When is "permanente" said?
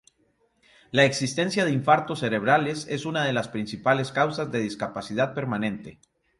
5.35-5.99